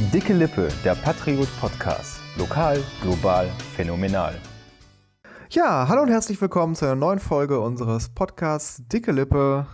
[0.00, 2.20] Dicke Lippe, der Patriot Podcast.
[2.38, 4.32] Lokal, global, phänomenal.
[5.50, 9.66] Ja, hallo und herzlich willkommen zu einer neuen Folge unseres Podcasts Dicke Lippe.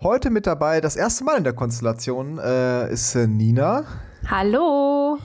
[0.00, 3.82] Heute mit dabei, das erste Mal in der Konstellation, äh, ist äh, Nina.
[4.30, 5.18] Hallo.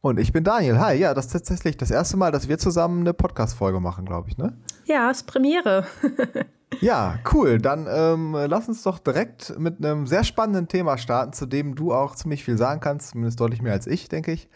[0.00, 0.78] Und ich bin Daniel.
[0.78, 4.30] Hi, ja, das ist tatsächlich das erste Mal, dass wir zusammen eine Podcast-Folge machen, glaube
[4.30, 4.56] ich, ne?
[4.86, 5.84] Ja, ist Premiere.
[6.80, 7.58] ja, cool.
[7.58, 11.92] Dann ähm, lass uns doch direkt mit einem sehr spannenden Thema starten, zu dem du
[11.92, 14.48] auch ziemlich viel sagen kannst, zumindest deutlich mehr als ich, denke ich.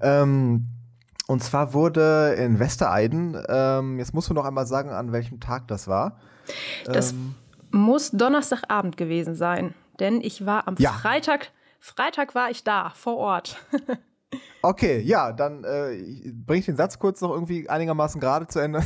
[0.00, 0.66] Ähm,
[1.26, 5.68] und zwar wurde in Westereiden, ähm, jetzt musst du noch einmal sagen, an welchem Tag
[5.68, 6.18] das war.
[6.84, 7.34] Das ähm,
[7.70, 10.92] muss Donnerstagabend gewesen sein, denn ich war am ja.
[10.92, 13.56] Freitag, Freitag war ich da, vor Ort.
[14.64, 18.82] Okay, ja, dann äh, bringe ich den Satz kurz noch irgendwie einigermaßen gerade zu Ende.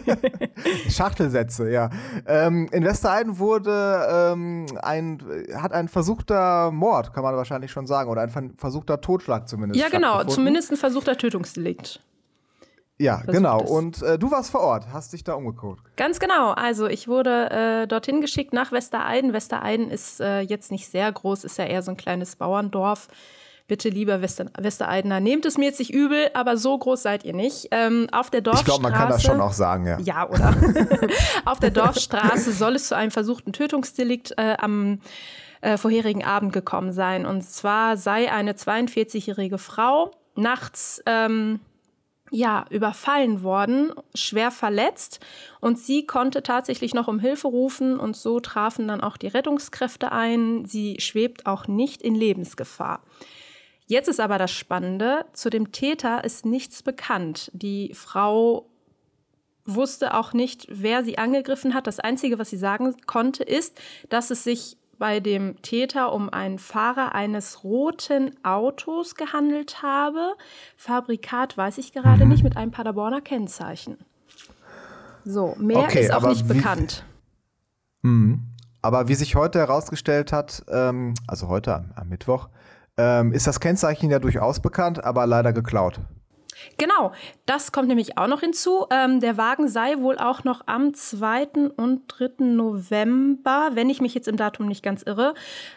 [0.90, 1.88] Schachtelsätze, ja.
[2.26, 5.22] Ähm, in Westerheiden wurde ähm, ein,
[5.54, 9.80] hat ein versuchter Mord, kann man wahrscheinlich schon sagen, oder ein versuchter Totschlag zumindest.
[9.80, 12.02] Ja, genau, zumindest ein versuchter Tötungsdelikt.
[12.98, 13.62] Ja, Versucht genau.
[13.62, 13.70] Es.
[13.70, 15.96] Und äh, du warst vor Ort, hast dich da umgeguckt.
[15.96, 16.52] Ganz genau.
[16.52, 19.32] Also ich wurde äh, dorthin geschickt nach Westereiden.
[19.32, 23.08] Westereiden ist äh, jetzt nicht sehr groß, ist ja eher so ein kleines Bauerndorf.
[23.72, 27.32] Bitte, lieber Wester Westereidener, nehmt es mir jetzt nicht übel, aber so groß seid ihr
[27.32, 27.68] nicht.
[27.70, 28.64] Ähm, auf der Dorfstraße.
[28.64, 29.98] Ich glaube, man kann das schon auch sagen, ja.
[29.98, 30.54] Ja, oder?
[31.46, 35.00] auf der Dorfstraße soll es zu einem versuchten Tötungsdelikt äh, am
[35.62, 37.24] äh, vorherigen Abend gekommen sein.
[37.24, 41.02] Und zwar sei eine 42-jährige Frau nachts.
[41.06, 41.60] Ähm,
[42.30, 45.20] ja, überfallen worden, schwer verletzt
[45.60, 50.12] und sie konnte tatsächlich noch um Hilfe rufen und so trafen dann auch die Rettungskräfte
[50.12, 50.66] ein.
[50.66, 53.00] Sie schwebt auch nicht in Lebensgefahr.
[53.92, 57.50] Jetzt ist aber das Spannende, zu dem Täter ist nichts bekannt.
[57.52, 58.64] Die Frau
[59.66, 61.86] wusste auch nicht, wer sie angegriffen hat.
[61.86, 66.58] Das Einzige, was sie sagen konnte, ist, dass es sich bei dem Täter um einen
[66.58, 70.36] Fahrer eines roten Autos gehandelt habe.
[70.78, 72.30] Fabrikat weiß ich gerade mhm.
[72.30, 73.98] nicht, mit einem Paderborner Kennzeichen.
[75.26, 77.04] So, mehr okay, ist auch nicht bekannt.
[78.00, 78.38] Mh,
[78.80, 82.48] aber wie sich heute herausgestellt hat, ähm, also heute am, am Mittwoch,
[83.02, 85.98] ähm, ist das Kennzeichen ja durchaus bekannt, aber leider geklaut.
[86.78, 87.12] Genau,
[87.46, 88.86] das kommt nämlich auch noch hinzu.
[88.90, 91.70] Ähm, der Wagen sei wohl auch noch am 2.
[91.76, 92.44] und 3.
[92.44, 95.34] November, wenn ich mich jetzt im Datum nicht ganz irre,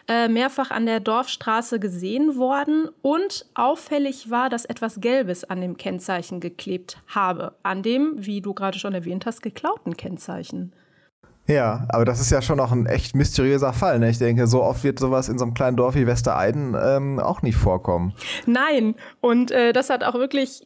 [0.08, 2.88] äh, mehrfach an der Dorfstraße gesehen worden.
[3.02, 7.54] Und auffällig war, dass etwas Gelbes an dem Kennzeichen geklebt habe.
[7.62, 10.72] An dem, wie du gerade schon erwähnt hast, geklauten Kennzeichen.
[11.46, 13.98] Ja, aber das ist ja schon noch ein echt mysteriöser Fall.
[13.98, 14.10] Ne?
[14.10, 17.42] Ich denke, so oft wird sowas in so einem kleinen Dorf wie Westereiden ähm, auch
[17.42, 18.14] nicht vorkommen.
[18.46, 20.62] Nein, und äh, das hat auch wirklich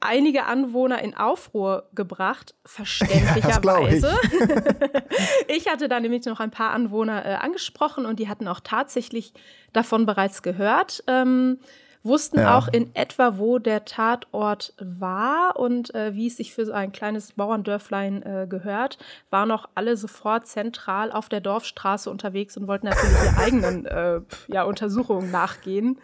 [0.00, 4.08] einige Anwohner in Aufruhr gebracht, verständlicherweise.
[4.08, 4.16] Ja,
[5.48, 5.56] ich.
[5.56, 5.68] ich.
[5.68, 9.32] hatte da nämlich noch ein paar Anwohner äh, angesprochen und die hatten auch tatsächlich
[9.72, 11.02] davon bereits gehört.
[11.06, 11.58] Ähm,
[12.06, 12.56] wussten ja.
[12.56, 16.92] auch in etwa, wo der Tatort war und äh, wie es sich für so ein
[16.92, 18.98] kleines Bauerndörflein äh, gehört,
[19.30, 24.20] waren auch alle sofort zentral auf der Dorfstraße unterwegs und wollten natürlich ihre eigenen äh,
[24.48, 25.98] ja, Untersuchungen nachgehen.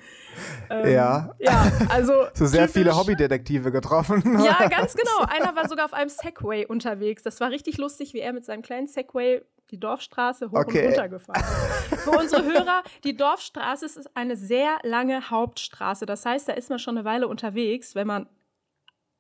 [0.71, 1.35] Ähm, ja.
[1.39, 2.13] Ja, also.
[2.35, 2.73] so sehr typisch.
[2.73, 4.41] viele Hobbydetektive getroffen.
[4.45, 5.27] ja, ganz genau.
[5.29, 7.23] Einer war sogar auf einem Segway unterwegs.
[7.23, 9.43] Das war richtig lustig, wie er mit seinem kleinen Segway
[9.73, 10.81] die Dorfstraße hoch okay.
[10.81, 11.43] und runter gefahren.
[11.97, 16.05] Für unsere Hörer, die Dorfstraße ist eine sehr lange Hauptstraße.
[16.07, 18.29] Das heißt, da ist man schon eine Weile unterwegs, wenn man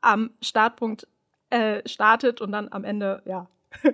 [0.02, 1.08] am Startpunkt
[1.50, 3.48] äh, startet und dann am Ende, ja,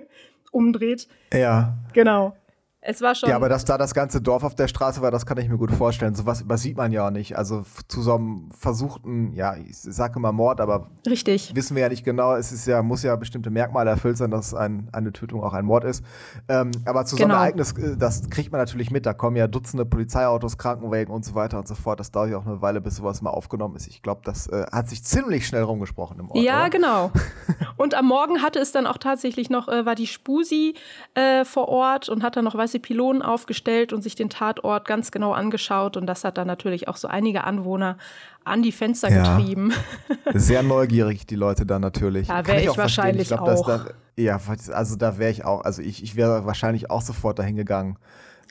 [0.51, 1.07] umdreht.
[1.33, 1.77] Ja.
[1.93, 2.35] Genau.
[2.81, 3.29] Es war schon.
[3.29, 5.57] Ja, aber dass da das ganze Dorf auf der Straße war, das kann ich mir
[5.57, 6.15] gut vorstellen.
[6.15, 7.37] Sowas übersieht man ja auch nicht.
[7.37, 11.53] Also zu so einem versuchten, ja, ich sage immer Mord, aber Richtig.
[11.55, 12.35] wissen wir ja nicht genau.
[12.35, 15.65] Es ist ja, muss ja bestimmte Merkmale erfüllt sein, dass ein, eine Tötung auch ein
[15.65, 16.05] Mord ist.
[16.47, 17.41] Ähm, aber zu so einem genau.
[17.41, 19.05] Ereignis, äh, das kriegt man natürlich mit.
[19.05, 21.99] Da kommen ja Dutzende Polizeiautos, Krankenwagen und so weiter und so fort.
[21.99, 23.87] Das dauert ja auch eine Weile, bis sowas mal aufgenommen ist.
[23.87, 26.41] Ich glaube, das äh, hat sich ziemlich schnell rumgesprochen im Ort.
[26.41, 26.69] Ja, oder?
[26.69, 27.11] genau.
[27.75, 30.75] und am Morgen hatte es dann auch tatsächlich noch, äh, war die Spusi
[31.13, 35.11] äh, vor Ort und hat dann noch weiße Pylonen aufgestellt und sich den Tatort ganz
[35.11, 35.97] genau angeschaut.
[35.97, 37.97] Und das hat dann natürlich auch so einige Anwohner
[38.43, 39.37] an die Fenster ja.
[39.37, 39.73] getrieben.
[40.33, 42.27] Sehr neugierig, die Leute da natürlich.
[42.27, 43.65] Ja, wäre ich, ich wahrscheinlich ich glaub, auch.
[43.65, 43.85] Da,
[44.17, 44.39] ja,
[44.71, 47.97] also da wäre ich auch, also ich, ich wäre wahrscheinlich auch sofort dahin gegangen.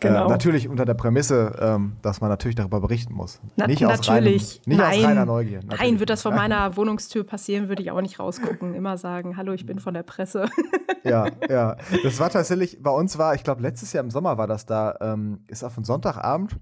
[0.00, 0.26] Äh, genau.
[0.26, 3.40] Äh, natürlich unter der Prämisse, ähm, dass man natürlich darüber berichten muss.
[3.56, 5.58] Na, nicht aus, reinem, nicht nein, aus reiner Neugier.
[5.58, 5.80] Natürlich.
[5.80, 8.74] Nein, wird das vor meiner Wohnungstür passieren, würde ich auch nicht rausgucken.
[8.74, 10.48] Immer sagen, hallo, ich bin von der Presse.
[11.04, 11.76] ja, ja.
[12.02, 14.96] Das war tatsächlich, bei uns war, ich glaube, letztes Jahr im Sommer war das da,
[15.00, 16.58] ähm, ist auf einen Sonntagabend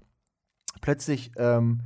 [0.81, 1.81] plötzlich ähm,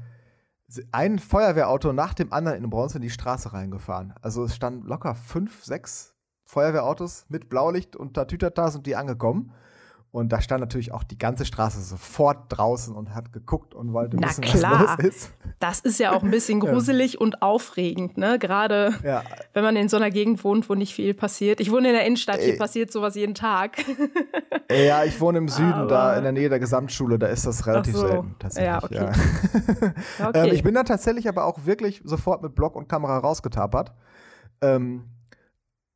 [0.92, 4.14] ein Feuerwehrauto nach dem anderen in Bronze in die Straße reingefahren.
[4.22, 6.16] Also es standen locker fünf, sechs
[6.46, 9.52] Feuerwehrautos mit Blaulicht und Tatütata sind die angekommen.
[10.14, 14.18] Und da stand natürlich auch die ganze Straße sofort draußen und hat geguckt und wollte
[14.20, 14.98] Na wissen, klar.
[14.98, 15.32] was los ist.
[15.60, 18.38] Das ist ja auch ein bisschen gruselig und aufregend, ne?
[18.38, 19.24] Gerade Ja,
[19.54, 21.62] wenn man in so einer Gegend wohnt, wo nicht viel passiert.
[21.62, 22.58] Ich wohne in der Innenstadt, hier Ey.
[22.58, 23.78] passiert sowas jeden Tag.
[24.70, 27.66] ja, ich wohne im Süden, da Aber- in der Nähe der Gesamtschule, da ist das
[27.66, 28.06] relativ so.
[28.06, 28.68] selten tatsächlich.
[28.68, 28.96] Ja, okay.
[28.96, 30.28] Ja.
[30.28, 30.40] Okay.
[30.50, 33.94] Ähm, ich bin da tatsächlich aber auch wirklich sofort mit Block und Kamera rausgetapert.
[34.62, 35.06] Ähm,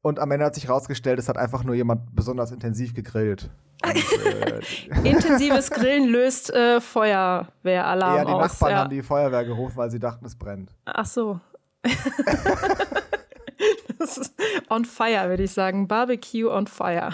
[0.02, 3.50] und am Ende hat sich rausgestellt, es hat einfach nur jemand besonders intensiv gegrillt.
[3.84, 3.96] Und,
[5.06, 8.52] äh, Intensives Grillen löst äh, Feuerwehralarm ja, die aus.
[8.52, 8.78] Nachbarn ja.
[8.80, 10.76] haben die Feuerwehr gerufen, weil sie dachten, es brennt.
[10.86, 11.40] Ach so.
[14.00, 14.34] das ist
[14.70, 15.88] on fire, würde ich sagen.
[15.88, 17.12] Barbecue on fire.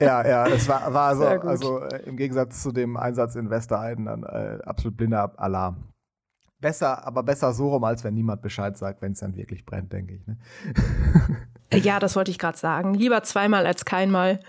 [0.00, 4.06] Ja, ja, es war, war also, also äh, im Gegensatz zu dem Einsatz in Westerheiden
[4.06, 5.88] dann äh, absolut blinder Alarm.
[6.58, 9.92] Besser, aber besser so rum, als wenn niemand Bescheid sagt, wenn es dann wirklich brennt,
[9.92, 10.26] denke ich.
[10.26, 10.38] Ne?
[11.72, 12.94] Ja, das wollte ich gerade sagen.
[12.94, 14.40] Lieber zweimal als keinmal.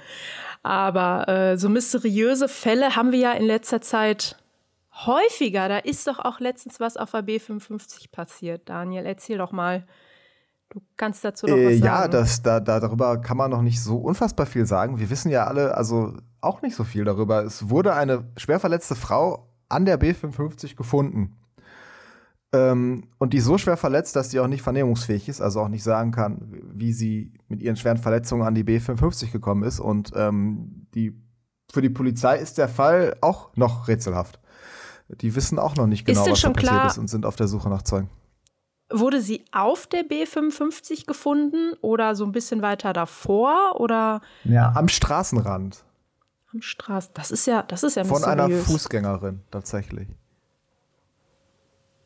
[0.67, 4.35] Aber äh, so mysteriöse Fälle haben wir ja in letzter Zeit
[5.05, 5.69] häufiger.
[5.69, 8.67] Da ist doch auch letztens was auf der B55 passiert.
[8.69, 9.85] Daniel, erzähl doch mal.
[10.69, 11.85] Du kannst dazu doch was Äh, sagen.
[11.85, 14.99] ja, das, da, da, darüber kann man noch nicht so unfassbar viel sagen.
[14.99, 17.43] Wir wissen ja alle, also auch nicht so viel darüber.
[17.45, 21.37] Es wurde eine schwer verletzte Frau an der B55 gefunden.
[22.57, 25.67] Ähm, und die ist so schwer verletzt, dass sie auch nicht vernehmungsfähig ist, also auch
[25.67, 29.79] nicht sagen kann, wie sie mit ihren schweren Verletzungen an die B55 gekommen ist.
[29.79, 31.21] Und ähm, die,
[31.71, 34.39] für die Polizei ist der Fall auch noch rätselhaft.
[35.09, 37.69] Die wissen auch noch nicht genau, was da passiert ist und sind auf der Suche
[37.69, 38.09] nach Zeugen.
[38.89, 44.87] Wurde sie auf der B55 gefunden oder so ein bisschen weiter davor oder Ja, am
[44.87, 45.83] Straßenrand.
[46.53, 47.11] am Straßen?
[47.13, 48.49] Das ist ja, das ist ja Von einer.
[48.49, 50.07] Fußgängerin tatsächlich.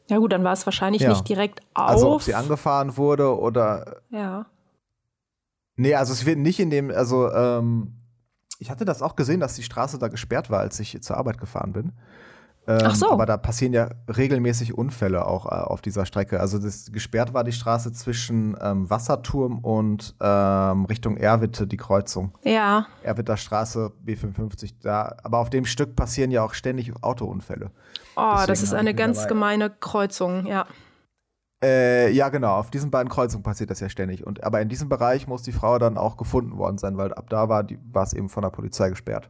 [0.09, 1.09] Ja gut, dann war es wahrscheinlich Ja.
[1.09, 1.89] nicht direkt auf.
[1.89, 4.01] Also ob sie angefahren wurde oder.
[4.09, 4.45] ja.
[5.77, 7.93] Nee, also es wird nicht in dem, also ähm,
[8.59, 11.39] ich hatte das auch gesehen, dass die Straße da gesperrt war, als ich zur Arbeit
[11.39, 11.93] gefahren bin.
[12.67, 13.09] Ähm, Ach so.
[13.11, 16.39] Aber da passieren ja regelmäßig Unfälle auch äh, auf dieser Strecke.
[16.39, 22.37] Also das, gesperrt war die Straße zwischen ähm, Wasserturm und ähm, Richtung Erwitte, die Kreuzung.
[22.43, 24.75] Ja, Erwitter Straße, B55.
[24.81, 27.71] Da, aber auf dem Stück passieren ja auch ständig Autounfälle.
[28.15, 30.67] oh, das Deswegen ist hab eine ganz dabei- gemeine Kreuzung, ja.
[31.63, 32.55] Äh, ja, genau.
[32.55, 34.25] Auf diesen beiden Kreuzungen passiert das ja ständig.
[34.25, 37.29] Und, aber in diesem Bereich muss die Frau dann auch gefunden worden sein, weil ab
[37.29, 37.65] da war
[38.03, 39.29] es eben von der Polizei gesperrt.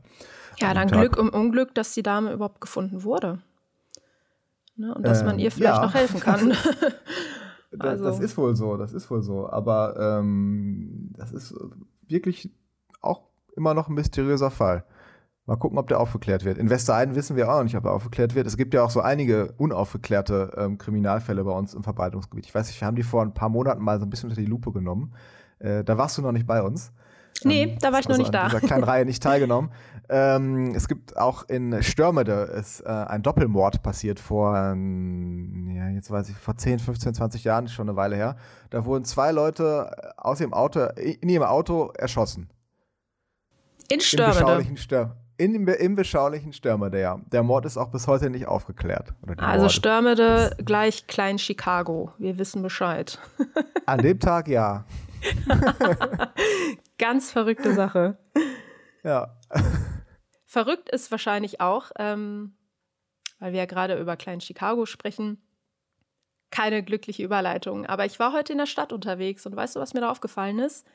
[0.62, 0.88] Ja, dann.
[0.90, 3.40] Glück im Unglück, dass die Dame überhaupt gefunden wurde.
[4.78, 5.82] Ne, und dass man Ähm, ihr vielleicht ja.
[5.86, 6.54] noch helfen kann.
[7.80, 9.50] Also- Das ist wohl so, das ist wohl so.
[9.50, 11.54] Aber ähm, das ist
[12.08, 12.52] wirklich
[13.02, 13.22] auch
[13.56, 14.84] immer noch ein mysteriöser Fall.
[15.46, 16.58] Mal gucken, ob der aufgeklärt wird.
[16.58, 18.46] In Westerheiden wissen wir auch noch nicht, ob er aufgeklärt wird.
[18.46, 22.46] Es gibt ja auch so einige unaufgeklärte ähm, Kriminalfälle bei uns im Verbreitungsgebiet.
[22.46, 24.42] Ich weiß nicht, wir haben die vor ein paar Monaten mal so ein bisschen unter
[24.42, 25.14] die Lupe genommen.
[25.60, 26.92] Äh, da warst du noch nicht bei uns.
[27.44, 28.44] Nee, da war ich noch also nicht da.
[28.44, 29.72] an dieser kleinen Reihe nicht teilgenommen.
[30.14, 36.12] Ähm, es gibt auch in Störmede ist äh, ein Doppelmord passiert vor, ähm, ja, jetzt
[36.12, 38.36] weiß ich, vor 10, 15, 20 Jahren, schon eine Weile her.
[38.72, 42.50] Da wurden zwei Leute äh, aus ihrem Auto, in ihrem Auto erschossen.
[43.88, 44.40] In Im Störmede.
[44.42, 47.20] beschaulichen Stör in, im, Im beschaulichen Störmede, ja.
[47.32, 49.14] Der Mord ist auch bis heute nicht aufgeklärt.
[49.38, 49.70] Also Morde.
[49.74, 52.12] Störmede gleich Klein Chicago.
[52.20, 53.18] Wir wissen Bescheid.
[53.88, 54.86] An dem Tag ja.
[57.02, 58.18] Ganz verrückte Sache.
[59.04, 59.36] Ja.
[60.46, 62.54] Verrückt ist wahrscheinlich auch, ähm,
[63.40, 65.42] weil wir ja gerade über Klein Chicago sprechen,
[66.52, 67.88] keine glückliche Überleitung.
[67.88, 70.60] Aber ich war heute in der Stadt unterwegs und weißt du, was mir da aufgefallen
[70.60, 70.86] ist?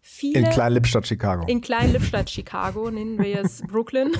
[0.00, 1.44] Viele In Klein-Lippstadt, Chicago.
[1.48, 4.12] in Klein-Lippstadt, Chicago, nennen wir es Brooklyn.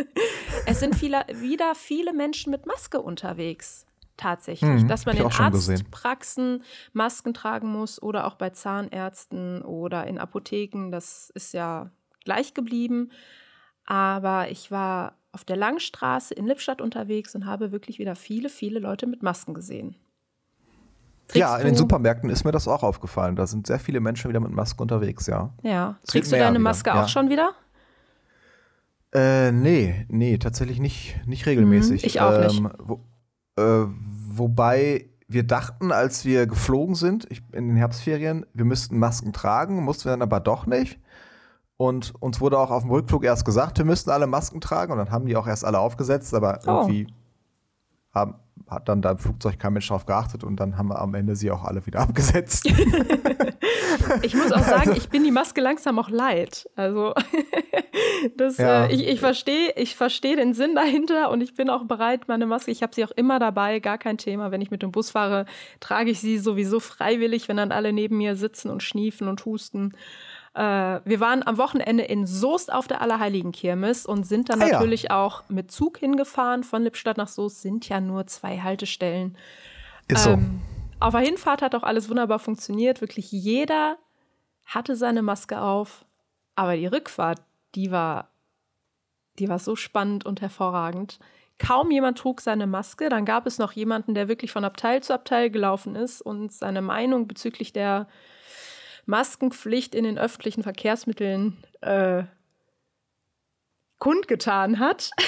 [0.66, 3.84] es sind viele, wieder viele Menschen mit Maske unterwegs.
[4.16, 4.82] Tatsächlich.
[4.82, 5.76] Mhm, Dass man in schon gesehen.
[5.76, 10.90] Arztpraxen Masken tragen muss oder auch bei Zahnärzten oder in Apotheken.
[10.90, 11.90] Das ist ja
[12.24, 13.10] gleich geblieben.
[13.84, 18.78] Aber ich war auf der Langstraße in Lippstadt unterwegs und habe wirklich wieder viele, viele
[18.78, 19.96] Leute mit Masken gesehen.
[21.32, 23.34] ja, Trägst in den Supermärkten ist mir das auch aufgefallen.
[23.34, 25.50] Da sind sehr viele Menschen wieder mit Maske unterwegs, ja.
[25.62, 25.96] Ja.
[26.06, 27.02] Trägst du deine wieder, Maske ja.
[27.02, 27.54] auch schon wieder?
[29.14, 32.02] Äh, nee, nee, tatsächlich nicht, nicht regelmäßig.
[32.02, 32.58] Mhm, ich auch nicht.
[32.58, 33.00] Ähm, wo,
[33.56, 33.84] äh,
[34.30, 39.82] wobei wir dachten, als wir geflogen sind ich, in den Herbstferien, wir müssten Masken tragen,
[39.82, 40.98] mussten wir dann aber doch nicht.
[41.76, 44.98] Und uns wurde auch auf dem Rückflug erst gesagt, wir müssten alle Masken tragen und
[44.98, 46.70] dann haben die auch erst alle aufgesetzt, aber Oh.
[46.70, 47.06] irgendwie
[48.12, 48.34] haben,
[48.68, 51.36] hat dann da im Flugzeug kein Mensch drauf geachtet und dann haben wir am Ende
[51.36, 52.68] sie auch alle wieder abgesetzt.
[54.22, 56.68] Ich muss auch sagen, ich bin die Maske langsam auch leid.
[56.76, 57.12] Also
[58.36, 58.86] das, Ja.
[58.86, 62.46] äh, ich, ich verstehe ich versteh den Sinn dahinter und ich bin auch bereit, meine
[62.46, 64.50] Maske, ich habe sie auch immer dabei, gar kein Thema.
[64.50, 65.44] Wenn ich mit dem Bus fahre,
[65.80, 69.92] trage ich sie sowieso freiwillig, wenn dann alle neben mir sitzen und schniefen und husten.
[70.54, 74.66] Äh, wir waren am Wochenende in Soest auf der Allerheiligen Kirmes und sind dann Ah,
[74.66, 74.72] ja.
[74.74, 76.62] natürlich auch mit Zug hingefahren.
[76.62, 79.36] Von Lippstadt nach Soest sind ja nur zwei Haltestellen.
[80.08, 80.30] Ist so.
[80.30, 80.60] Ähm,
[81.00, 83.00] auf der Hinfahrt hat auch alles wunderbar funktioniert.
[83.00, 83.96] Wirklich jeder
[84.64, 86.04] hatte seine Maske auf.
[86.54, 87.40] Aber die Rückfahrt,
[87.74, 88.28] die war,
[89.38, 91.18] die war so spannend und hervorragend.
[91.58, 93.08] Kaum jemand trug seine Maske.
[93.08, 96.82] Dann gab es noch jemanden, der wirklich von Abteil zu Abteil gelaufen ist und seine
[96.82, 98.06] Meinung bezüglich der
[99.06, 102.24] Maskenpflicht in den öffentlichen Verkehrsmitteln äh,
[103.98, 105.10] kundgetan hat.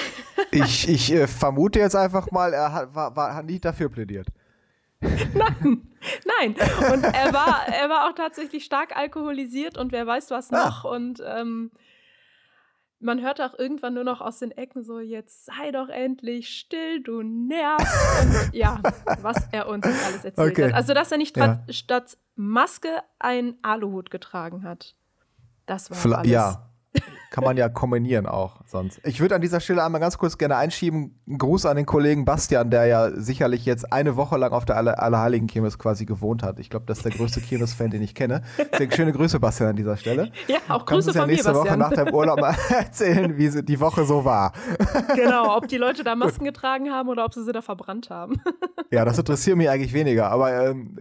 [0.51, 4.27] Ich, ich äh, vermute jetzt einfach mal, er hat, war, war, hat nicht dafür plädiert.
[5.01, 6.55] Nein,
[6.93, 10.65] und er war, er war auch tatsächlich stark alkoholisiert und wer weiß was Ah.
[10.65, 10.83] noch.
[10.83, 11.71] Und ähm,
[12.99, 17.01] man hört auch irgendwann nur noch aus den Ecken so, jetzt sei doch endlich still,
[17.01, 17.95] du nervst.
[18.21, 18.81] Und ja,
[19.21, 20.65] was er uns alles erzählt Okay.
[20.67, 20.73] hat.
[20.73, 21.63] Also, dass er nicht Ja.
[21.69, 24.95] statt Maske einen Aluhut getragen hat.
[25.65, 26.31] Das war Vla- alles.
[26.31, 26.69] Ja,
[27.29, 28.99] kann man ja kombinieren auch sonst.
[29.03, 32.25] Ich würde an dieser Stelle einmal ganz kurz gerne einschieben, einen Gruß an den Kollegen
[32.25, 36.43] Bastian, der ja sicherlich jetzt eine Woche lang auf der Aller Allerheiligen Kirmes quasi gewohnt
[36.43, 36.59] hat.
[36.59, 38.41] Ich glaube, das ist der größte Kirmes-Fan, den ich kenne.
[38.71, 40.31] Deswegen schöne Grüße, Bastian, an dieser Stelle.
[40.47, 43.35] Ja, auch Kannst Grüße uns ja von mir, nächste Woche nach deinem Urlaub mal erzählen,
[43.37, 44.53] wie die Woche so war.
[45.15, 48.41] Genau, ob die Leute da Masken getragen haben oder ob sie sie da verbrannt haben.
[48.91, 50.97] Ja, das interessiert mich eigentlich weniger, aber ähm,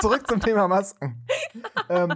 [0.00, 1.16] zurück zum Thema Masken.
[1.88, 2.14] ähm,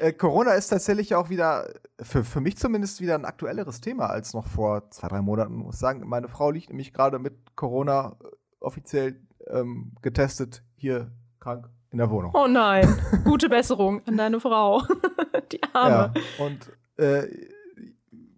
[0.00, 1.66] äh, Corona ist tatsächlich auch wieder,
[2.00, 5.58] für, für mich zumindest, wieder ein aktuelleres Thema als noch vor zwei, drei Monaten.
[5.58, 8.26] Ich muss sagen, meine Frau liegt nämlich gerade mit Corona äh,
[8.60, 12.32] offiziell ähm, getestet hier krank in der Wohnung.
[12.34, 12.86] Oh nein,
[13.24, 14.82] gute Besserung an deine Frau.
[15.52, 16.12] Die Arme.
[16.14, 17.26] Ja, und äh,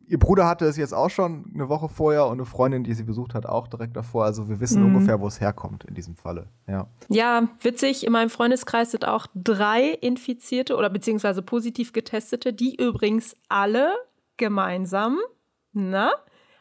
[0.07, 3.02] ihr Bruder hatte es jetzt auch schon eine Woche vorher und eine Freundin, die sie
[3.02, 4.25] besucht hat, auch direkt davor.
[4.25, 4.95] Also wir wissen Mhm.
[4.95, 6.49] ungefähr, wo es herkommt in diesem Falle.
[6.67, 6.87] Ja.
[7.09, 8.07] Ja, witzig.
[8.07, 13.93] In meinem Freundeskreis sind auch drei Infizierte oder beziehungsweise positiv getestete, die übrigens alle
[14.37, 15.19] gemeinsam,
[15.73, 16.12] na,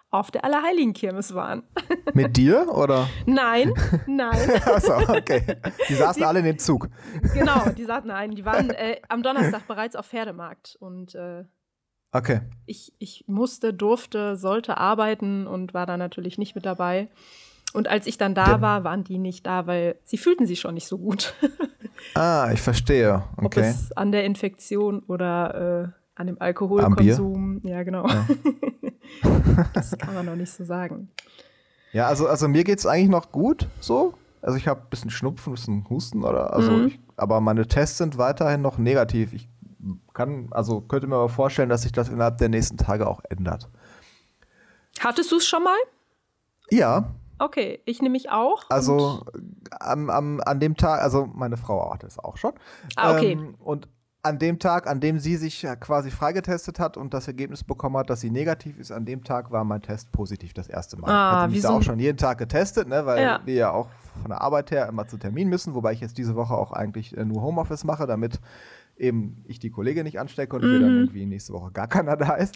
[0.10, 1.64] auf der Allerheiligen Kirmes waren.
[2.14, 3.08] Mit dir oder?
[3.26, 3.74] Nein,
[4.08, 5.44] nein, Achso, okay.
[5.88, 6.90] Die saßen alle in dem Zug.
[7.34, 11.46] genau, die sagten nein, die waren äh, am Donnerstag bereits auf Pferdemarkt und äh,
[12.14, 12.42] Okay.
[12.66, 17.08] ich, ich musste, durfte, sollte arbeiten und war da natürlich nicht mit dabei.
[17.72, 20.60] Und als ich dann da Der- war, waren die nicht da, weil sie fühlten sich
[20.60, 21.34] schon nicht so gut.
[22.16, 23.24] Ah, ich verstehe.
[23.38, 23.62] Ob Okay.
[23.62, 27.60] es an der Infektion oder äh, an dem Alkoholkonsum.
[27.64, 28.08] Ja, genau.
[29.74, 31.10] das kann man noch nicht so sagen.
[31.92, 34.14] Ja, also, also mir geht's eigentlich noch gut so.
[34.42, 36.88] Also ich habe ein bisschen Schnupfen, ein bisschen Husten oder also Mhm.
[36.88, 39.34] ich, aber meine Tests sind weiterhin noch negativ.
[39.34, 39.50] Ich
[40.14, 43.70] kann, also könnte mir aber vorstellen, dass sich das innerhalb der nächsten Tage auch ändert.
[45.00, 45.78] Hattest du es schon mal?
[46.70, 48.66] Ja, Okay, ich nehme mich auch.
[48.70, 49.26] also
[49.80, 52.54] am, am, an dem Tag, also meine Frau hatte es auch schon.
[52.96, 53.32] Ah, okay.
[53.32, 53.88] Ähm, und
[54.24, 57.98] an dem Tag, an dem sie sich ja quasi freigetestet hat und das Ergebnis bekommen
[57.98, 61.10] hat, dass sie negativ ist, an dem Tag war mein Test positiv das erste Mal.
[61.12, 63.40] Ah, ich hatte mich da auch schon jeden Tag getestet, ne, weil Ja.
[63.46, 63.88] wir ja auch
[64.22, 67.18] von der Arbeit her immer zu Termin müssen, wobei ich jetzt diese Woche auch eigentlich
[67.18, 68.40] äh, nur Homeoffice mache, damit
[68.98, 70.98] eben ich die Kollegin nicht anstecke und wir dann Mhm.
[71.00, 72.56] irgendwie nächste Woche gar keiner da ist.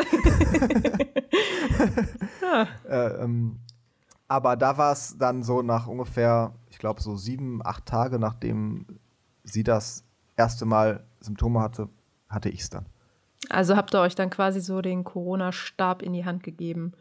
[2.41, 2.67] Ja.
[2.89, 3.59] Äh, ähm,
[4.27, 8.85] aber da war es dann so nach ungefähr, ich glaube, so sieben, acht Tage, nachdem
[9.43, 10.03] sie das
[10.37, 11.89] erste Mal Symptome hatte,
[12.29, 12.85] hatte ich es dann.
[13.49, 16.93] Also habt ihr euch dann quasi so den Corona-Stab in die Hand gegeben.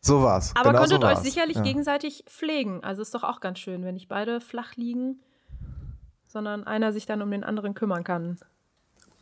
[0.00, 0.52] So war's.
[0.54, 1.62] Aber genau konntet so euch sicherlich ja.
[1.62, 2.82] gegenseitig pflegen.
[2.84, 5.16] Also ist doch auch ganz schön, wenn nicht beide flach liegen,
[6.26, 8.38] sondern einer sich dann um den anderen kümmern kann.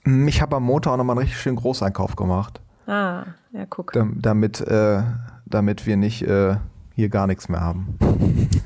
[0.05, 3.93] Mm, Ich habe am Montag auch nochmal einen richtig schönen Großeinkauf gemacht, Ah, ja, guck.
[3.93, 5.03] dam- damit, äh,
[5.47, 6.57] damit wir nicht äh,
[6.95, 7.99] hier gar nichts mehr haben.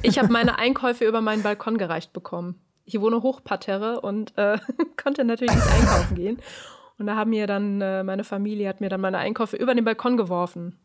[0.02, 2.56] Ich habe meine Einkäufe über meinen Balkon gereicht bekommen.
[2.84, 4.58] Ich wohne Hochparterre und äh,
[5.02, 6.38] konnte natürlich nicht einkaufen gehen.
[6.98, 9.84] Und da haben mir dann, äh, meine Familie hat mir dann meine Einkäufe über den
[9.84, 10.78] Balkon geworfen.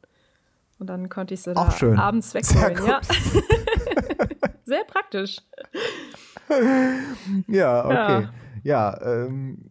[0.80, 1.98] Und dann konnte ich sie da Auch schön.
[1.98, 2.86] abends wegholen.
[2.86, 3.02] Ja.
[4.64, 5.38] Sehr praktisch.
[7.48, 8.28] Ja, okay.
[8.64, 9.70] Ja, ähm,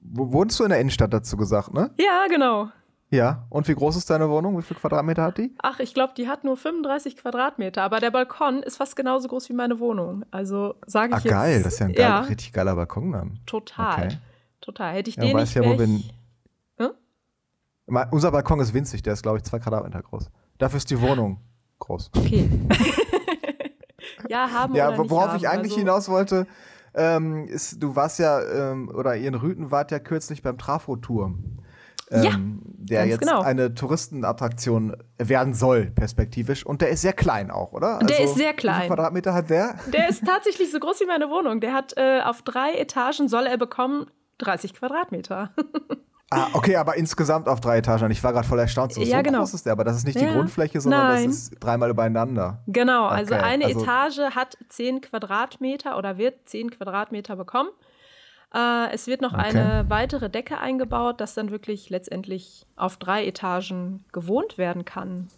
[0.00, 1.90] wo wohnst du in der Innenstadt dazu gesagt, ne?
[1.98, 2.68] Ja, genau.
[3.10, 3.46] Ja.
[3.50, 4.58] Und wie groß ist deine Wohnung?
[4.58, 5.54] Wie viel Quadratmeter hat die?
[5.62, 9.48] Ach, ich glaube, die hat nur 35 Quadratmeter, aber der Balkon ist fast genauso groß
[9.50, 10.24] wie meine Wohnung.
[10.32, 11.30] Also sage ich Ah, jetzt.
[11.30, 11.62] geil.
[11.62, 13.38] Das ist ja ein geil, ja, richtig geiler Balkon dann.
[13.46, 14.06] total.
[14.06, 14.18] Okay.
[14.60, 14.94] Total.
[14.94, 16.12] Hätte ich Ja, den weiß nicht, ja, wo wir- ich,
[16.78, 18.06] Hm?
[18.10, 20.30] Unser Balkon ist winzig, der ist, glaube ich, zwei Quadratmeter groß.
[20.58, 21.38] Dafür ist die Wohnung
[21.78, 22.10] groß.
[22.16, 22.48] Okay.
[24.28, 25.36] ja, haben Ja, oder worauf haben.
[25.36, 26.46] ich eigentlich also, hinaus wollte,
[26.94, 28.40] ähm, ist, du warst ja,
[28.72, 31.58] ähm, oder ihr in Rüten wart ja kürzlich beim Trafo-Turm.
[32.10, 33.40] Ja, Ähm, der jetzt genau.
[33.40, 36.64] eine Touristenattraktion werden soll, perspektivisch.
[36.66, 37.94] Und der ist sehr klein auch, oder?
[37.94, 38.74] Also, Der ist sehr Wie klein.
[38.82, 39.76] viele Quadratmeter hat der?
[39.92, 41.60] Der ist tatsächlich so groß wie meine Wohnung.
[41.60, 44.06] Der hat äh, auf drei Etagen soll er bekommen
[44.38, 45.50] 30 Quadratmeter.
[46.30, 48.10] Ah, okay, aber insgesamt auf drei Etagen.
[48.10, 48.92] Ich war gerade voll erstaunt.
[48.92, 49.38] So, Ja, so genau.
[49.40, 50.26] groß ist der, aber das ist nicht Ja.
[50.26, 51.26] die Grundfläche, sondern Nein.
[51.26, 52.62] das ist dreimal übereinander.
[52.66, 57.68] Genau, also Okay, eine also- Etage hat 10 Quadratmeter oder wird 10 Quadratmeter bekommen.
[58.54, 59.42] Äh, es wird noch Okay.
[59.58, 65.28] eine weitere Decke eingebaut, dass dann wirklich letztendlich auf drei Etagen gewohnt werden kann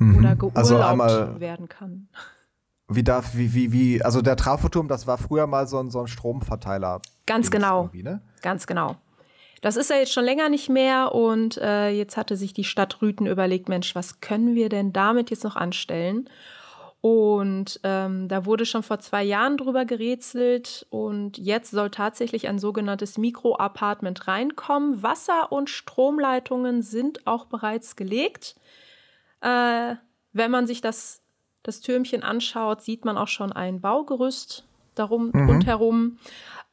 [0.00, 2.08] oder geurlaubt Also einmal- werden kann.
[2.90, 6.00] Wie darf, wie, wie, wie, also der Trafoturm, das war früher mal so ein, so
[6.00, 7.02] ein Stromverteiler.
[7.26, 7.90] Ganz genau.
[7.92, 8.22] Ne?
[8.40, 8.96] Ganz genau.
[9.60, 13.02] Das ist ja jetzt schon länger nicht mehr und äh, jetzt hatte sich die Stadt
[13.02, 16.30] Rüten überlegt, Mensch, was können wir denn damit jetzt noch anstellen?
[17.00, 22.58] Und ähm, da wurde schon vor zwei Jahren drüber gerätselt und jetzt soll tatsächlich ein
[22.58, 25.00] sogenanntes Mikroapartment reinkommen.
[25.02, 28.56] Wasser- und Stromleitungen sind auch bereits gelegt.
[29.40, 29.94] Äh,
[30.32, 31.22] wenn man sich das,
[31.62, 34.64] das Türmchen anschaut, sieht man auch schon ein Baugerüst
[34.96, 36.18] darum rundherum.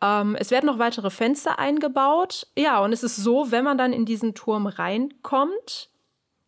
[0.02, 2.48] Ähm, es werden noch weitere Fenster eingebaut.
[2.58, 5.90] Ja, und es ist so, wenn man dann in diesen Turm reinkommt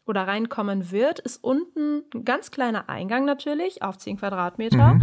[0.08, 5.00] oder reinkommen wird, ist unten ein ganz kleiner Eingang natürlich auf 10 Quadratmeter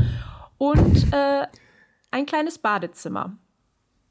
[0.59, 1.47] und äh,
[2.11, 3.37] ein kleines Badezimmer.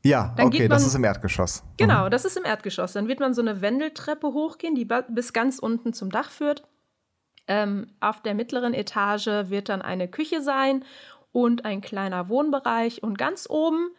[0.06, 1.64] Ja, Dann okay, geht das man- ist im Erdgeschoss.
[1.78, 2.92] Genau, das ist im Erdgeschoss.
[2.94, 6.64] Dann wird man so eine Wendeltreppe hochgehen, die bis ganz unten zum Dach führt.
[7.48, 10.84] Ähm, auf der mittleren Etage wird dann eine Küche sein
[11.32, 13.02] und ein kleiner Wohnbereich.
[13.02, 13.92] Und ganz oben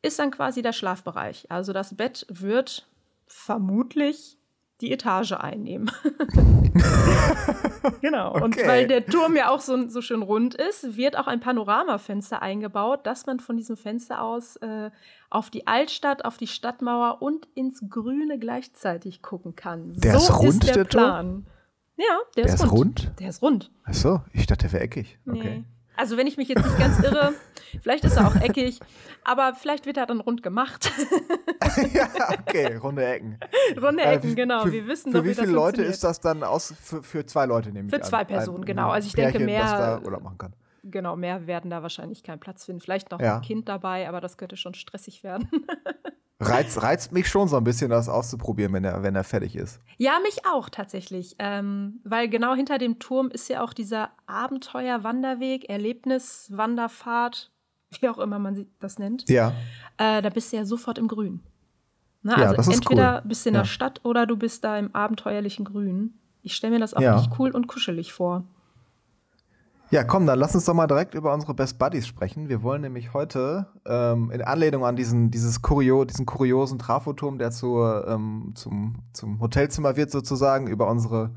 [0.00, 1.50] ist dann quasi der Schlafbereich.
[1.50, 2.86] Also das Bett wird
[3.26, 4.38] vermutlich
[4.82, 5.90] die Etage einnehmen.
[8.00, 8.34] genau.
[8.34, 8.66] Und Okay.
[8.66, 13.06] weil der Turm ja auch so, so schön rund ist, wird auch ein Panoramafenster eingebaut,
[13.06, 14.90] dass man von diesem Fenster aus äh,
[15.30, 19.92] auf die Altstadt, auf die Stadtmauer und ins Grüne gleichzeitig gucken kann.
[19.94, 21.02] Der so ist rund, ist der, der Turm?
[21.04, 21.46] Plan.
[21.96, 22.04] Ja,
[22.36, 22.72] der, Der ist, ist rund.
[23.06, 23.12] rund?
[23.20, 23.70] Der ist rund.
[23.84, 25.18] Ach so, ich dachte, der wäre eckig.
[25.24, 25.64] Nee.
[26.02, 27.32] Also wenn ich mich jetzt nicht ganz irre,
[27.80, 28.80] vielleicht ist er auch eckig,
[29.22, 30.90] aber vielleicht wird er dann rund gemacht.
[31.94, 32.08] ja,
[32.40, 33.38] okay, runde Ecken.
[33.80, 34.62] Runde Äh, Ecken, wie- genau.
[34.64, 36.74] Für, Wir wissen für wie das viele Leute ist das dann aus?
[36.82, 38.08] Für, für zwei Leute, nehme ich Für an.
[38.08, 38.90] zwei Personen, Ein- genau.
[38.90, 40.52] Also ich denke, Pärchen, das mehr- da Urlaub machen kann.
[40.82, 42.80] Genau, mehr werden da wahrscheinlich keinen Platz finden.
[42.80, 43.36] Vielleicht noch Ja.
[43.36, 45.48] ein Kind dabei, aber das könnte schon stressig werden.
[46.42, 49.80] Reizt, reizt mich schon so ein bisschen, das auszuprobieren, wenn er, wenn er fertig ist.
[49.98, 51.36] Ja, mich auch tatsächlich.
[51.38, 57.50] Ähm, weil genau hinter dem Turm ist ja auch dieser Abenteuer-Wanderweg, Erlebnis-Wanderfahrt,
[58.00, 59.28] wie auch immer man sie- das nennt.
[59.28, 59.52] Ja.
[59.98, 61.40] Äh, da bist du ja sofort im Grün.
[62.22, 62.32] Ne?
[62.32, 63.28] Ja, also das ist entweder cool.
[63.28, 63.60] bist du in Ja.
[63.62, 66.14] der Stadt oder du bist da im abenteuerlichen Grün.
[66.42, 67.18] Ich stelle mir das auch Ja.
[67.18, 68.44] echt cool und kuschelig vor.
[69.92, 72.48] Ja, komm, dann lass uns doch mal direkt über unsere Best Buddies sprechen.
[72.48, 77.50] Wir wollen nämlich heute ähm, in Anlehnung an diesen, dieses Kurio, diesen kuriosen Trafoturm, der
[77.50, 81.32] zur, ähm, zum, zum Hotelzimmer wird, sozusagen, über unsere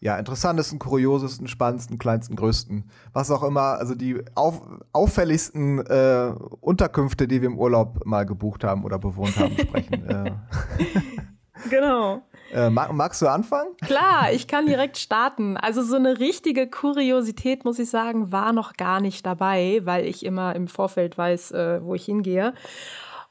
[0.00, 4.62] ja, interessantesten, kuriosesten, spannendsten, kleinsten, größten, was auch immer, also die auf,
[4.94, 10.08] auffälligsten äh, Unterkünfte, die wir im Urlaub mal gebucht haben oder bewohnt haben, sprechen.
[10.08, 10.32] äh,
[11.70, 12.22] Genau.
[12.52, 13.76] Äh, mag, magst du anfangen?
[13.78, 15.56] Klar, ich kann direkt starten.
[15.56, 20.24] Also so eine richtige Kuriosität, muss ich sagen, war noch gar nicht dabei, weil ich
[20.24, 22.54] immer im Vorfeld weiß, äh, wo ich hingehe.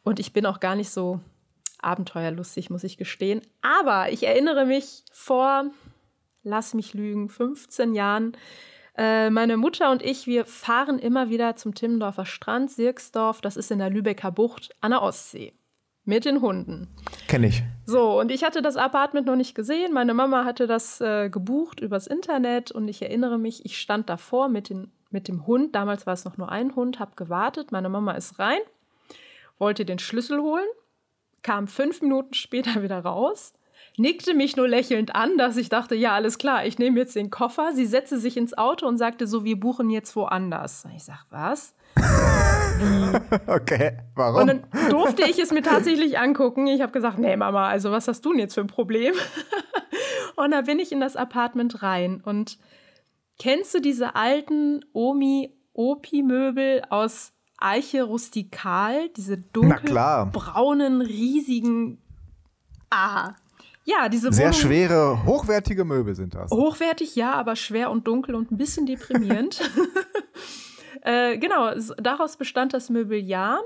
[0.03, 1.19] Und ich bin auch gar nicht so
[1.81, 3.41] abenteuerlustig, muss ich gestehen.
[3.61, 5.65] Aber ich erinnere mich vor,
[6.43, 8.37] lass mich lügen, 15 Jahren.
[8.97, 13.71] Äh, meine Mutter und ich, wir fahren immer wieder zum Timmendorfer Strand, Sirksdorf, das ist
[13.71, 15.53] in der Lübecker Bucht an der Ostsee.
[16.03, 16.87] Mit den Hunden.
[17.27, 17.63] Kenn ich.
[17.85, 19.93] So, und ich hatte das Apartment noch nicht gesehen.
[19.93, 24.49] Meine Mama hatte das äh, gebucht übers Internet und ich erinnere mich, ich stand davor
[24.49, 25.75] mit, den, mit dem Hund.
[25.75, 27.71] Damals war es noch nur ein Hund, habe gewartet.
[27.71, 28.61] Meine Mama ist rein,
[29.59, 30.65] wollte den Schlüssel holen,
[31.43, 33.53] kam fünf Minuten später wieder raus,
[33.97, 37.29] nickte mich nur lächelnd an, dass ich dachte, ja, alles klar, ich nehme jetzt den
[37.29, 37.73] Koffer.
[37.73, 40.87] Sie setzte sich ins Auto und sagte so, wir buchen jetzt woanders.
[40.95, 41.75] Ich sag, was?
[43.47, 44.41] Okay, warum?
[44.41, 46.67] Und dann durfte ich es mir tatsächlich angucken.
[46.67, 49.13] Ich habe gesagt, nee, Mama, also was hast du denn jetzt für ein Problem?
[50.35, 52.21] und da bin ich in das Apartment rein.
[52.23, 52.57] Und
[53.39, 59.09] kennst du diese alten Omi-Opi-Möbel aus Eiche rustikal?
[59.15, 61.99] Diese dunkelbraunen, riesigen.
[62.89, 63.33] Ah.
[63.83, 66.51] Ja, diese Sehr Wohnung- schwere, hochwertige Möbel sind das.
[66.51, 69.59] Hochwertig, ja, aber schwer und dunkel und ein bisschen deprimierend.
[71.01, 73.59] äh, genau, daraus bestand das Möbeljahr.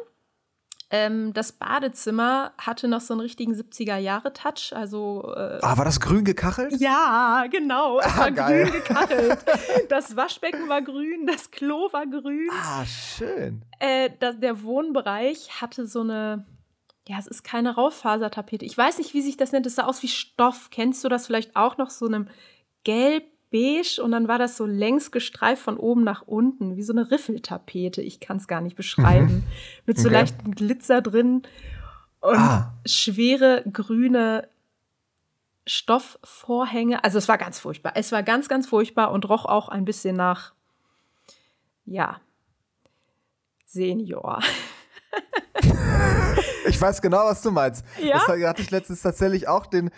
[0.92, 4.72] Ähm, das Badezimmer hatte noch so einen richtigen 70er-Jahre-Touch.
[4.76, 6.80] Also, äh, Ah, war das grün gekachelt?
[6.80, 8.00] ja, genau.
[8.00, 8.64] Es Ah, war geil.
[8.70, 9.40] grün gekachelt.
[9.90, 12.50] Das Waschbecken war grün, das Klo war grün.
[12.52, 13.64] Ah, schön.
[13.80, 16.46] Äh, das, der Wohnbereich hatte so eine,
[17.08, 18.64] ja, es ist keine Rauffasertapete.
[18.64, 19.66] Ich weiß nicht, wie sich das nennt.
[19.66, 20.70] Es sah aus wie Stoff.
[20.70, 22.28] Kennst du das vielleicht auch noch so einem
[23.52, 27.12] gelb-beige und dann war das so längs gestreift von oben nach unten, wie so eine
[27.12, 28.02] Riffeltapete.
[28.02, 29.44] Ich kann es gar nicht beschreiben.
[29.86, 30.18] Mit so Okay.
[30.18, 31.44] leichtem Glitzer drin.
[32.22, 32.74] und ah.
[32.86, 34.48] schwere grüne
[35.68, 37.04] Stoffvorhänge.
[37.04, 37.94] Also es war ganz furchtbar.
[37.96, 40.54] Es war ganz, ganz furchtbar und roch auch ein bisschen nach,
[41.86, 42.20] ja,
[43.68, 44.40] Senior.
[46.68, 47.86] ich weiß genau, was du meinst.
[48.02, 48.14] Ja?
[48.14, 49.92] Das hatte ich letztens tatsächlich auch den.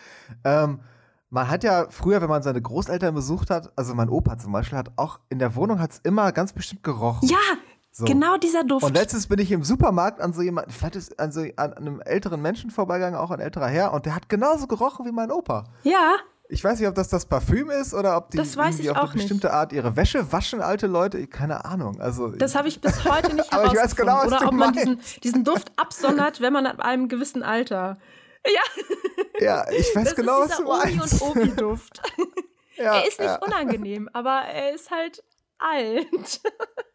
[0.43, 0.81] Ähm,
[1.29, 4.77] man hat ja früher, wenn man seine Großeltern besucht hat, also mein Opa zum Beispiel,
[4.77, 7.27] hat auch in der Wohnung hat es immer ganz bestimmt gerochen.
[7.27, 7.37] Ja,
[7.91, 8.05] so.
[8.05, 8.85] genau dieser Duft.
[8.85, 11.99] Und letztens bin ich im Supermarkt an so jemand, vielleicht ist an, so, an einem
[12.01, 15.65] älteren Menschen vorbeigegangen, auch ein älterer Herr, und der hat genauso gerochen wie mein Opa.
[15.83, 16.15] Ja.
[16.49, 19.09] Ich weiß nicht, ob das das Parfüm ist oder ob die das weiß irgendwie auf
[19.09, 19.53] eine bestimmte nicht.
[19.53, 21.27] Art ihre Wäsche waschen, alte Leite.
[21.27, 21.99] Keine Ahnung.
[21.99, 24.71] Also, das habe ich bis heute nicht Aber ich weiß genau, was Oder ob man
[24.71, 27.97] diesen, diesen, Duft absondert, wenn man ab einem gewissen Alter.
[28.47, 28.83] Ja.
[29.39, 31.21] Ja, ich weiß das genau, ist was du Omi meinst.
[31.21, 32.01] und Obi-Duft.
[32.75, 33.39] ja, er ist nicht ja.
[33.45, 35.23] unangenehm, aber er ist halt
[35.59, 36.41] alt.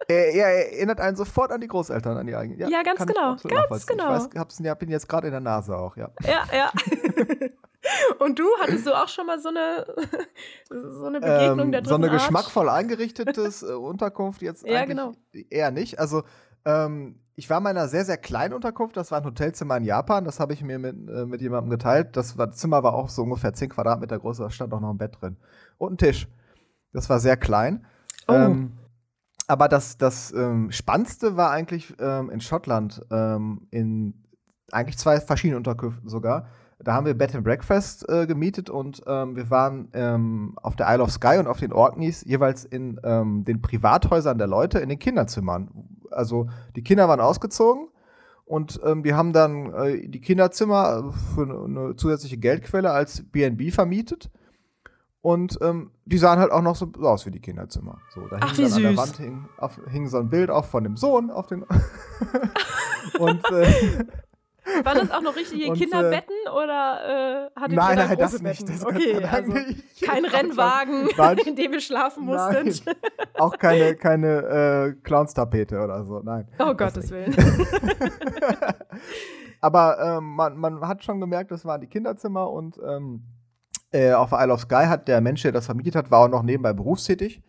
[0.09, 2.59] Er, er, erinnert einen sofort an die Großeltern, an die eigenen.
[2.59, 3.37] Ja, ja ganz genau.
[3.37, 4.17] Ganz genau.
[4.17, 6.11] Ich weiß, hab's, ja, bin jetzt gerade in der Nase auch, ja.
[6.25, 6.73] Ja, ja.
[8.19, 9.87] Und du, hattest du auch schon mal so eine,
[10.69, 12.21] so eine Begegnung ähm, der dritten So eine Art?
[12.21, 15.13] geschmackvoll eingerichtetes äh, Unterkunft jetzt Ja, genau.
[15.51, 15.99] eher nicht.
[15.99, 16.23] Also
[16.65, 18.97] ähm, ich war in einer sehr, sehr kleinen Unterkunft.
[18.97, 20.25] Das war ein Hotelzimmer in Japan.
[20.25, 22.17] Das habe ich mir mit, äh, mit jemandem geteilt.
[22.17, 24.39] Das, war, Zimmer war auch so ungefähr 10 Quadratmeter groß.
[24.39, 25.37] Da stand auch noch ein Bett drin.
[25.79, 26.29] Und ein Tisch.
[26.93, 27.87] Das war sehr klein.
[28.29, 28.35] Oh.
[28.35, 28.73] Ähm,
[29.49, 34.15] aber das, das ähm, Spannendste war eigentlich ähm, in Schottland, ähm, in
[34.71, 36.49] eigentlich zwei verschiedenen Unterkünften sogar.
[36.79, 40.93] Da haben wir Bed and Breakfast äh, gemietet und ähm, wir waren ähm, auf der
[40.93, 44.89] Isle of Skye und auf den Orkneys jeweils in ähm, den Privathäusern der Leute in
[44.89, 45.71] den Kinderzimmern.
[46.13, 47.89] Also die Kinder waren ausgezogen
[48.45, 54.31] und ähm, wir haben dann äh, die Kinderzimmer für eine zusätzliche Geldquelle als B&B vermietet.
[55.23, 58.01] Und ähm, die sahen halt auch noch so aus wie die Kinderzimmer.
[58.13, 58.99] So, da Ach, hing wie dann an der süß.
[58.99, 61.65] Wand hing, auf, hing so ein Bild auch von dem Sohn auf den.
[63.19, 64.05] und äh,
[64.85, 68.61] Waren das auch noch richtige Und, äh, Kinderbetten oder äh, hattet nein, nein, das nicht.
[68.61, 68.67] Betten?
[68.67, 70.03] Das Gott okay, also nicht.
[70.03, 71.39] kein Rennwagen, nein.
[71.47, 72.67] in dem ihr schlafen Nein.
[72.67, 72.97] musstet.
[73.39, 76.21] auch keine, keine äh, Clownstapete oder so.
[76.21, 76.49] Nein.
[76.59, 77.37] Oh Das Gottes nicht.
[77.37, 77.57] Willen.
[79.61, 83.23] Aber ähm, man, man hat schon gemerkt, das waren die Kinderzimmer und ähm,
[83.93, 86.43] äh, auf Isle of Skye hat der Mensch, der das vermietet hat, war auch noch
[86.43, 87.43] nebenbei berufstätig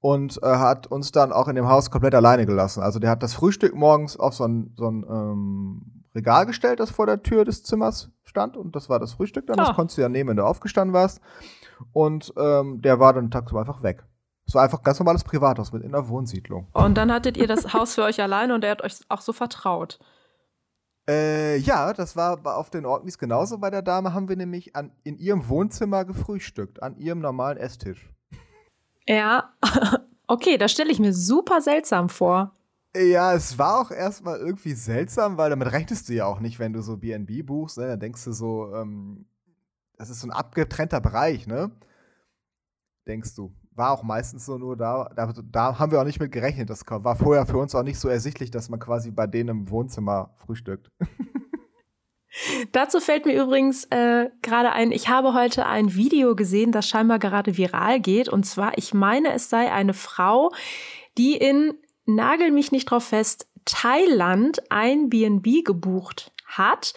[0.00, 2.82] und äh, hat uns dann auch in dem Haus komplett alleine gelassen.
[2.82, 6.90] Also der hat das Frühstück morgens auf so ein, so ein ähm, Regal gestellt, das
[6.90, 9.58] vor der Tür des Zimmers stand und das war das Frühstück dann.
[9.58, 9.66] Ah.
[9.66, 11.20] Das konntest du ja nehmen, wenn du aufgestanden warst.
[11.92, 14.04] Und ähm, der war dann tagsüber einfach weg.
[14.46, 16.66] Es war einfach ein ganz normales Privathaus mit in der Wohnsiedlung.
[16.72, 19.32] Und dann hattet ihr das Haus für euch alleine und er hat euch auch so
[19.32, 20.00] vertraut.
[21.08, 23.58] Äh, ja, das war auf den Orkneys genauso.
[23.58, 28.10] Bei der Dame haben wir nämlich an, in ihrem Wohnzimmer gefrühstückt, an ihrem normalen Esstisch.
[29.06, 29.52] Ja,
[30.26, 32.52] okay, das stelle ich mir super seltsam vor.
[32.96, 36.72] Ja, es war auch erstmal irgendwie seltsam, weil damit rechnest du ja auch nicht, wenn
[36.72, 37.78] du so BNB buchst.
[37.78, 37.86] Ne?
[37.86, 39.26] Dann denkst du so, ähm,
[39.96, 41.70] das ist so ein abgetrennter Bereich, ne?
[43.06, 43.54] Denkst du.
[43.72, 46.68] War auch meistens so nur da, da, da haben wir auch nicht mit gerechnet.
[46.68, 49.70] Das war vorher für uns auch nicht so ersichtlich, dass man quasi bei denen im
[49.70, 50.90] Wohnzimmer frühstückt.
[52.72, 57.18] Dazu fällt mir übrigens äh, gerade ein, ich habe heute ein Video gesehen, das scheinbar
[57.18, 58.28] gerade viral geht.
[58.28, 60.52] Und zwar, ich meine, es sei eine Frau,
[61.18, 61.74] die in,
[62.06, 66.94] nagel mich nicht drauf fest, Thailand ein BNB gebucht hat.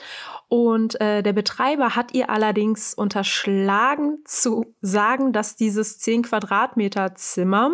[0.47, 7.71] Und äh, der Betreiber hat ihr allerdings unterschlagen zu sagen, dass dieses 10 Quadratmeter Zimmer,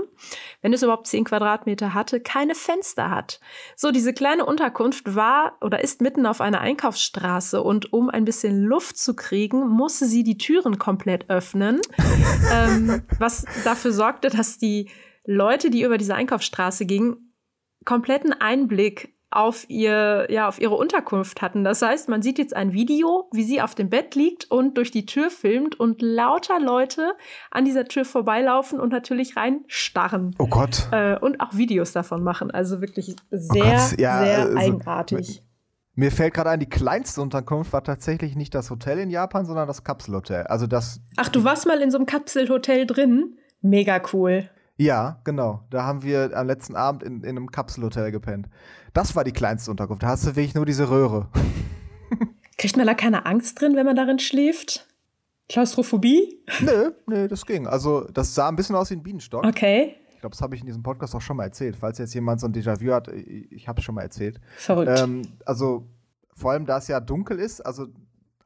[0.62, 3.40] wenn es überhaupt 10 Quadratmeter hatte, keine Fenster hat.
[3.76, 8.64] So, diese kleine Unterkunft war oder ist mitten auf einer Einkaufsstraße und um ein bisschen
[8.64, 11.82] Luft zu kriegen, musste sie die Türen komplett öffnen,
[12.54, 14.90] ähm, was dafür sorgte, dass die
[15.26, 17.34] Leute, die über diese Einkaufsstraße gingen,
[17.86, 21.64] kompletten Einblick auf ihr, ja, auf ihre Unterkunft hatten.
[21.64, 24.90] Das heißt, man sieht jetzt ein Video, wie sie auf dem Bett liegt und durch
[24.90, 27.14] die Tür filmt und lauter Leute
[27.52, 30.36] an dieser Tür vorbeilaufen und natürlich reinstarren.
[30.40, 30.88] Oh Gott.
[30.92, 32.50] Äh, und auch Videos davon machen.
[32.50, 35.44] Also wirklich sehr, Gott, ja, sehr also, eigenartig.
[35.94, 39.68] Mir fällt gerade ein, die kleinste Unterkunft war tatsächlich nicht das Hotel in Japan, sondern
[39.68, 40.48] das Kapselhotel.
[40.48, 41.02] Also das.
[41.18, 43.38] Ach, du warst mal in so einem Kapselhotel drin?
[43.62, 44.50] Mega cool.
[44.80, 45.66] Ja, genau.
[45.70, 48.48] Da haben wir am letzten Abend in, in einem Kapselhotel gepennt.
[48.94, 50.04] Das war die kleinste Unterkunft.
[50.04, 51.28] Da hast du wirklich nur diese Röhre.
[52.58, 54.88] Kriegt man da keine Angst drin, wenn man darin schläft?
[55.50, 56.46] Klaustrophobie?
[56.62, 57.68] nö, nö, das ging.
[57.68, 59.46] Also, das sah ein bisschen aus wie ein Bienenstock.
[59.46, 59.98] Okay.
[60.14, 61.76] Ich glaube, das habe ich in diesem Podcast auch schon mal erzählt.
[61.76, 64.40] Falls jetzt jemand so ein Déjà-vu hat, ich, ich habe es schon mal erzählt.
[64.56, 64.98] Verrückt.
[64.98, 65.90] Ähm, also,
[66.34, 67.88] vor allem, da es ja dunkel ist, also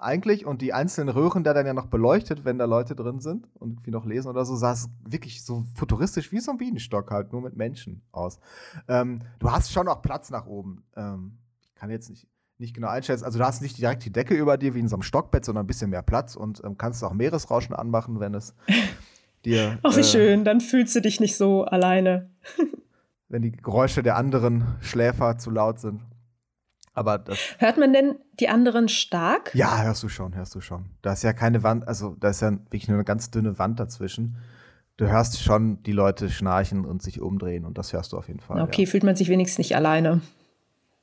[0.04, 3.48] eigentlich und die einzelnen Röhren da dann ja noch beleuchtet, wenn da Leute drin sind
[3.56, 7.12] und irgendwie noch lesen oder so, sah es wirklich so futuristisch wie so ein Bienenstock
[7.12, 8.40] halt, nur mit Menschen aus.
[8.88, 10.84] Ähm, du hast schon auch Platz nach oben.
[10.96, 12.28] Ähm, ich kann jetzt nicht.
[12.58, 13.26] nicht genau einschätzen.
[13.26, 15.64] Also du hast nicht direkt die Decke über dir wie in so einem Stockbett, sondern
[15.64, 18.56] ein bisschen mehr Platz und ähm, kannst auch Meeresrauschen anmachen, wenn es
[19.46, 19.80] dir.
[19.84, 22.30] Ach, wie äh, schön, dann fühlst du dich nicht so alleine.
[23.30, 26.02] Wenn die Geräusche der anderen Schläfer zu laut sind.
[26.94, 27.40] Aber das.
[27.58, 29.54] Hört man denn die anderen stark?
[29.54, 30.86] Ja, hörst du schon, hörst du schon.
[31.02, 33.80] Da ist ja keine Wand, also da ist ja wirklich nur eine ganz dünne Wand
[33.80, 34.38] dazwischen.
[34.98, 38.40] Du hörst schon die Leute schnarchen und sich umdrehen und das hörst du auf jeden
[38.40, 38.62] Fall.
[38.62, 38.90] Okay, ja.
[38.90, 40.22] fühlt man sich wenigstens nicht alleine.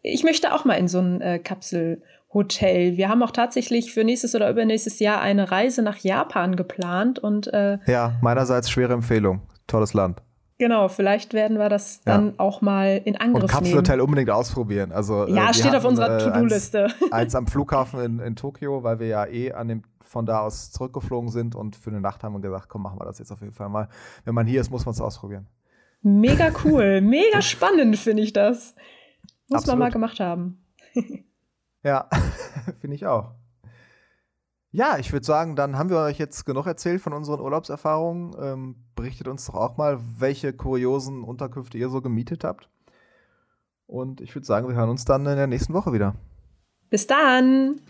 [0.02, 2.96] Ich möchte auch mal in so ein äh, Kapselhotel.
[2.96, 7.52] Wir haben auch tatsächlich für nächstes oder übernächstes Jahr eine Reise nach Japan geplant und
[7.52, 9.42] äh, Ja, meinerseits schwere Empfehlung.
[9.66, 10.22] Tolles Land.
[10.60, 12.32] Genau, vielleicht werden wir das dann Ja.
[12.38, 13.48] auch mal in Und Angriff nehmen.
[13.48, 14.92] Kapselhotel unbedingt ausprobieren.
[14.92, 16.84] Also, äh, Ja, steht auf hatten, unserer äh, To-Do-Liste.
[16.84, 20.40] Eins, eins am Flughafen in, in Tokio, weil wir ja eh an dem, von da
[20.40, 23.32] aus zurückgeflogen sind und für eine Nacht haben wir gesagt, komm, machen wir das jetzt
[23.32, 23.88] auf jeden Fall mal.
[24.24, 25.48] Wenn man hier ist, muss man es ausprobieren.
[26.02, 28.74] Mega cool, mega spannend finde ich das.
[29.48, 29.78] Muss man Absolut.
[29.80, 30.64] mal gemacht haben.
[31.82, 32.10] Ja,
[32.80, 33.30] finde ich auch.
[34.72, 38.36] Ja, ich würde sagen, dann haben wir euch jetzt genug erzählt von unseren Urlaubserfahrungen.
[38.40, 42.68] Ähm, berichtet uns doch auch mal, welche kuriosen Unterkünfte ihr so gemietet habt.
[43.86, 46.14] Und ich würde sagen, wir hören uns dann in der nächsten Woche wieder.
[46.88, 47.80] Bis dann!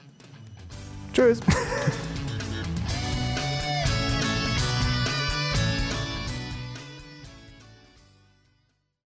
[1.13, 1.41] Tschüss.